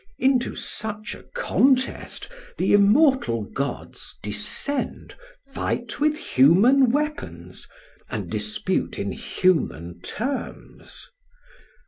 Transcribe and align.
Into 0.17 0.55
such 0.55 1.13
a 1.13 1.21
contest 1.35 2.27
the 2.57 2.73
immortal 2.73 3.43
gods 3.43 4.17
descend, 4.23 5.13
fight 5.53 5.99
with 5.99 6.17
human 6.17 6.89
weapons, 6.89 7.67
and 8.09 8.27
dispute 8.27 8.97
in 8.97 9.11
human 9.11 9.99
terms! 10.01 11.05